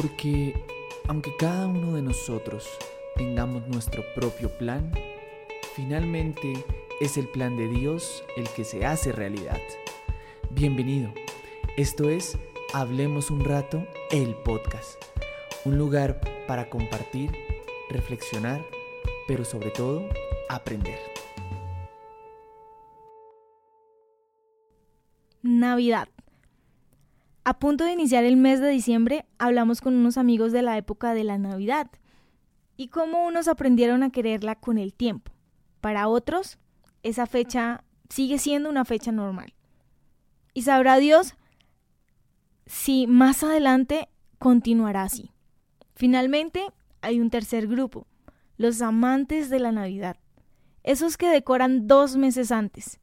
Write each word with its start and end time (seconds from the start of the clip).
Porque 0.00 0.54
aunque 1.08 1.34
cada 1.34 1.66
uno 1.66 1.94
de 1.94 2.02
nosotros 2.02 2.68
tengamos 3.16 3.66
nuestro 3.66 4.04
propio 4.14 4.48
plan, 4.56 4.92
finalmente 5.74 6.64
es 7.00 7.16
el 7.16 7.26
plan 7.26 7.56
de 7.56 7.66
Dios 7.66 8.22
el 8.36 8.48
que 8.50 8.62
se 8.62 8.86
hace 8.86 9.10
realidad. 9.10 9.58
Bienvenido. 10.50 11.12
Esto 11.76 12.10
es 12.10 12.38
Hablemos 12.72 13.32
un 13.32 13.44
rato, 13.44 13.84
el 14.12 14.36
podcast. 14.36 15.02
Un 15.64 15.78
lugar 15.78 16.20
para 16.46 16.70
compartir, 16.70 17.32
reflexionar, 17.90 18.64
pero 19.26 19.44
sobre 19.44 19.70
todo 19.70 20.08
aprender. 20.48 21.00
Navidad. 25.42 26.08
A 27.48 27.58
punto 27.58 27.84
de 27.84 27.92
iniciar 27.92 28.24
el 28.24 28.36
mes 28.36 28.60
de 28.60 28.68
diciembre, 28.68 29.24
hablamos 29.38 29.80
con 29.80 29.96
unos 29.96 30.18
amigos 30.18 30.52
de 30.52 30.60
la 30.60 30.76
época 30.76 31.14
de 31.14 31.24
la 31.24 31.38
Navidad 31.38 31.90
y 32.76 32.88
cómo 32.88 33.26
unos 33.26 33.48
aprendieron 33.48 34.02
a 34.02 34.10
quererla 34.10 34.56
con 34.56 34.76
el 34.76 34.92
tiempo. 34.92 35.32
Para 35.80 36.08
otros, 36.08 36.58
esa 37.02 37.24
fecha 37.24 37.84
sigue 38.10 38.36
siendo 38.36 38.68
una 38.68 38.84
fecha 38.84 39.12
normal. 39.12 39.54
Y 40.52 40.60
sabrá 40.60 40.98
Dios 40.98 41.36
si 42.66 43.06
más 43.06 43.42
adelante 43.42 44.10
continuará 44.38 45.04
así. 45.04 45.30
Finalmente, 45.94 46.66
hay 47.00 47.18
un 47.18 47.30
tercer 47.30 47.66
grupo, 47.66 48.06
los 48.58 48.82
amantes 48.82 49.48
de 49.48 49.58
la 49.58 49.72
Navidad, 49.72 50.18
esos 50.82 51.16
que 51.16 51.30
decoran 51.30 51.86
dos 51.86 52.14
meses 52.14 52.52
antes, 52.52 53.00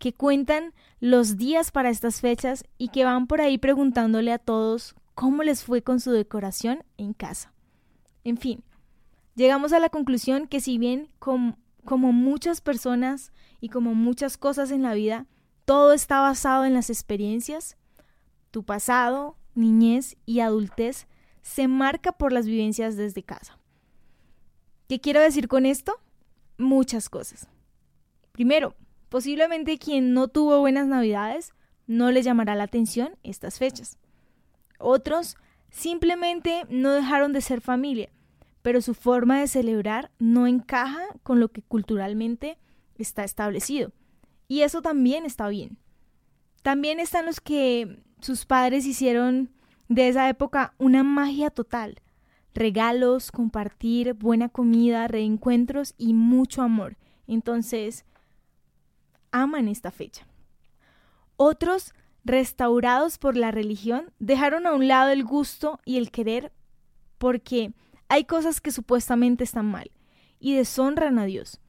que 0.00 0.14
cuentan 0.14 0.72
los 0.98 1.36
días 1.36 1.70
para 1.70 1.90
estas 1.90 2.22
fechas 2.22 2.64
y 2.78 2.88
que 2.88 3.04
van 3.04 3.26
por 3.26 3.42
ahí 3.42 3.58
preguntándole 3.58 4.32
a 4.32 4.38
todos 4.38 4.96
cómo 5.14 5.42
les 5.42 5.62
fue 5.62 5.82
con 5.82 6.00
su 6.00 6.10
decoración 6.10 6.82
en 6.96 7.12
casa. 7.12 7.52
En 8.24 8.38
fin, 8.38 8.64
llegamos 9.36 9.74
a 9.74 9.78
la 9.78 9.90
conclusión 9.90 10.48
que 10.48 10.60
si 10.60 10.78
bien 10.78 11.10
como 11.18 12.12
muchas 12.12 12.62
personas 12.62 13.30
y 13.60 13.68
como 13.68 13.94
muchas 13.94 14.38
cosas 14.38 14.70
en 14.70 14.82
la 14.82 14.94
vida, 14.94 15.26
todo 15.66 15.92
está 15.92 16.20
basado 16.20 16.64
en 16.64 16.72
las 16.72 16.88
experiencias, 16.88 17.76
tu 18.50 18.64
pasado, 18.64 19.36
niñez 19.54 20.16
y 20.24 20.40
adultez 20.40 21.08
se 21.42 21.68
marca 21.68 22.12
por 22.12 22.32
las 22.32 22.46
vivencias 22.46 22.96
desde 22.96 23.22
casa. 23.22 23.58
¿Qué 24.88 24.98
quiero 24.98 25.20
decir 25.20 25.46
con 25.46 25.66
esto? 25.66 26.00
Muchas 26.56 27.10
cosas. 27.10 27.48
Primero, 28.32 28.74
Posiblemente 29.10 29.78
quien 29.78 30.14
no 30.14 30.28
tuvo 30.28 30.60
buenas 30.60 30.86
navidades 30.86 31.52
no 31.86 32.12
le 32.12 32.22
llamará 32.22 32.54
la 32.54 32.64
atención 32.64 33.16
estas 33.24 33.58
fechas. 33.58 33.98
Otros 34.78 35.36
simplemente 35.68 36.62
no 36.70 36.92
dejaron 36.92 37.32
de 37.32 37.40
ser 37.40 37.60
familia, 37.60 38.08
pero 38.62 38.80
su 38.80 38.94
forma 38.94 39.40
de 39.40 39.48
celebrar 39.48 40.12
no 40.20 40.46
encaja 40.46 41.02
con 41.24 41.40
lo 41.40 41.48
que 41.48 41.62
culturalmente 41.62 42.56
está 42.96 43.24
establecido. 43.24 43.92
Y 44.46 44.62
eso 44.62 44.80
también 44.80 45.26
está 45.26 45.48
bien. 45.48 45.76
También 46.62 47.00
están 47.00 47.26
los 47.26 47.40
que 47.40 48.02
sus 48.20 48.46
padres 48.46 48.86
hicieron 48.86 49.50
de 49.88 50.08
esa 50.08 50.28
época 50.28 50.74
una 50.78 51.02
magia 51.02 51.50
total. 51.50 52.00
Regalos, 52.54 53.32
compartir, 53.32 54.14
buena 54.14 54.48
comida, 54.48 55.08
reencuentros 55.08 55.94
y 55.98 56.14
mucho 56.14 56.62
amor. 56.62 56.96
Entonces, 57.26 58.04
aman 59.32 59.68
esta 59.68 59.90
fecha. 59.90 60.26
Otros, 61.36 61.94
restaurados 62.24 63.18
por 63.18 63.36
la 63.36 63.50
religión, 63.50 64.12
dejaron 64.18 64.66
a 64.66 64.74
un 64.74 64.88
lado 64.88 65.10
el 65.10 65.24
gusto 65.24 65.80
y 65.84 65.96
el 65.96 66.10
querer 66.10 66.52
porque 67.18 67.72
hay 68.08 68.24
cosas 68.24 68.60
que 68.60 68.72
supuestamente 68.72 69.44
están 69.44 69.66
mal 69.70 69.90
y 70.38 70.54
deshonran 70.54 71.18
a 71.18 71.24
Dios. 71.24 71.60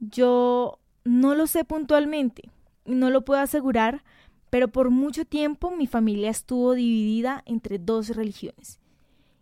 Yo 0.00 0.78
no 1.04 1.34
lo 1.34 1.46
sé 1.46 1.64
puntualmente, 1.64 2.50
no 2.84 3.10
lo 3.10 3.24
puedo 3.24 3.40
asegurar, 3.40 4.02
pero 4.48 4.68
por 4.68 4.90
mucho 4.90 5.24
tiempo 5.24 5.70
mi 5.70 5.86
familia 5.86 6.30
estuvo 6.30 6.74
dividida 6.74 7.42
entre 7.46 7.78
dos 7.78 8.08
religiones. 8.10 8.80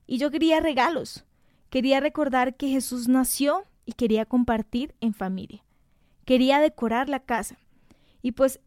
Y 0.06 0.18
yo 0.18 0.30
quería 0.30 0.60
regalos, 0.60 1.24
quería 1.70 2.00
recordar 2.00 2.56
que 2.56 2.68
Jesús 2.68 3.08
nació 3.08 3.64
y 3.86 3.92
quería 3.92 4.24
compartir 4.24 4.94
en 5.00 5.14
familia 5.14 5.64
quería 6.28 6.60
decorar 6.60 7.08
la 7.08 7.20
casa. 7.20 7.56
Y 8.20 8.32
pues 8.32 8.60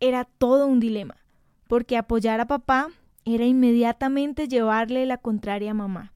era 0.00 0.24
todo 0.24 0.66
un 0.66 0.80
dilema, 0.80 1.14
porque 1.68 1.96
apoyar 1.96 2.40
a 2.40 2.48
papá 2.48 2.88
era 3.24 3.46
inmediatamente 3.46 4.48
llevarle 4.48 5.06
la 5.06 5.16
contraria 5.16 5.70
a 5.70 5.74
mamá. 5.74 6.12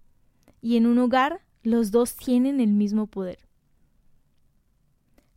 Y 0.60 0.76
en 0.76 0.86
un 0.86 0.98
hogar 0.98 1.42
los 1.62 1.92
dos 1.92 2.16
tienen 2.16 2.58
el 2.58 2.72
mismo 2.72 3.06
poder. 3.06 3.38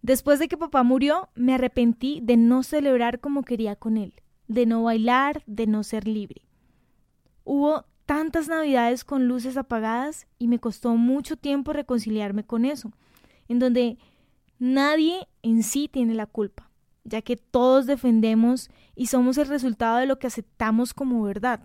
Después 0.01 0.39
de 0.39 0.47
que 0.47 0.57
papá 0.57 0.81
murió, 0.81 1.29
me 1.35 1.53
arrepentí 1.53 2.19
de 2.23 2.35
no 2.35 2.63
celebrar 2.63 3.19
como 3.19 3.43
quería 3.43 3.75
con 3.75 3.97
él, 3.97 4.15
de 4.47 4.65
no 4.65 4.81
bailar, 4.81 5.43
de 5.45 5.67
no 5.67 5.83
ser 5.83 6.07
libre. 6.07 6.41
Hubo 7.43 7.85
tantas 8.07 8.47
navidades 8.47 9.03
con 9.03 9.27
luces 9.27 9.55
apagadas 9.55 10.25
y 10.39 10.47
me 10.47 10.57
costó 10.57 10.95
mucho 10.95 11.37
tiempo 11.37 11.73
reconciliarme 11.73 12.43
con 12.43 12.65
eso, 12.65 12.91
en 13.47 13.59
donde 13.59 13.99
Nadie 14.65 15.27
en 15.41 15.61
sí 15.61 15.89
tiene 15.89 16.13
la 16.13 16.25
culpa, 16.25 16.71
ya 17.03 17.21
que 17.21 17.35
todos 17.35 17.85
defendemos 17.85 18.69
y 18.95 19.07
somos 19.07 19.37
el 19.37 19.49
resultado 19.49 19.97
de 19.97 20.05
lo 20.05 20.19
que 20.19 20.27
aceptamos 20.27 20.93
como 20.93 21.21
verdad. 21.21 21.59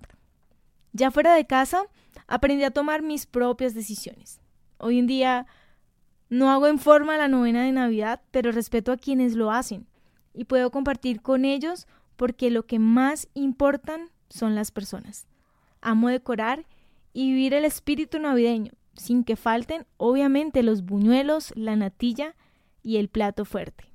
Ya 0.93 1.13
fuera 1.13 1.33
de 1.37 1.47
casa, 1.47 1.85
aprendí 2.27 2.65
a 2.65 2.73
tomar 2.73 3.03
mis 3.03 3.27
propias 3.27 3.73
decisiones. 3.73 4.41
Hoy 4.79 4.99
en 4.99 5.07
día 5.07 5.47
no 6.29 6.51
hago 6.51 6.67
en 6.67 6.81
forma 6.81 7.17
la 7.17 7.29
novena 7.29 7.63
de 7.63 7.71
Navidad, 7.71 8.21
pero 8.33 8.51
respeto 8.51 8.91
a 8.91 8.97
quienes 8.97 9.37
lo 9.37 9.53
hacen 9.53 9.87
y 10.35 10.47
puedo 10.47 10.73
compartir 10.73 11.23
con 11.23 11.45
ellos 11.45 11.87
porque 12.17 12.51
lo 12.51 12.67
que 12.67 12.81
más 12.81 13.29
importan 13.35 14.11
son 14.29 14.57
las 14.57 14.73
personas. 14.73 15.29
Amo 15.81 16.09
decorar 16.09 16.67
y 17.13 17.31
vivir 17.31 17.55
el 17.55 17.65
espíritu 17.65 18.19
navideño, 18.19 18.73
sin 18.95 19.23
que 19.23 19.37
falten 19.37 19.87
obviamente 19.99 20.65
los 20.65 20.85
buñuelos, 20.85 21.53
la 21.55 21.77
natilla 21.77 22.35
y 22.83 22.97
el 22.97 23.09
plato 23.09 23.45
fuerte. 23.45 23.93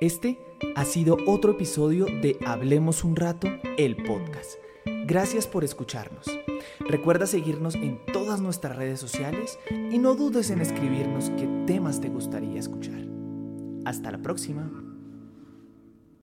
Este 0.00 0.38
ha 0.76 0.84
sido 0.84 1.16
otro 1.26 1.52
episodio 1.52 2.06
de 2.06 2.36
Hablemos 2.44 3.04
un 3.04 3.16
rato, 3.16 3.48
el 3.78 3.96
podcast. 3.96 4.58
Gracias 5.06 5.46
por 5.46 5.64
escucharnos. 5.64 6.26
Recuerda 6.80 7.26
seguirnos 7.26 7.74
en 7.74 8.04
todas 8.12 8.40
nuestras 8.40 8.76
redes 8.76 9.00
sociales 9.00 9.58
y 9.70 9.98
no 9.98 10.14
dudes 10.14 10.50
en 10.50 10.60
escribirnos 10.60 11.30
qué 11.30 11.48
temas 11.66 12.00
te 12.00 12.08
gustaría 12.08 12.58
escuchar. 12.58 13.06
Hasta 13.84 14.10
la 14.10 14.18
próxima. 14.18 14.83